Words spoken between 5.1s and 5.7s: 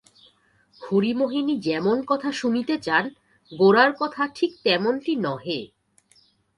নহে।